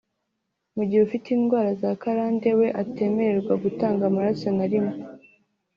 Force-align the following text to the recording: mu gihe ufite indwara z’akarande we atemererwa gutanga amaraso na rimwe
mu 0.75 0.83
gihe 0.87 1.01
ufite 1.07 1.27
indwara 1.35 1.69
z’akarande 1.81 2.47
we 2.59 2.67
atemererwa 2.81 3.53
gutanga 3.63 4.01
amaraso 4.09 4.47
na 4.57 4.65
rimwe 4.71 4.97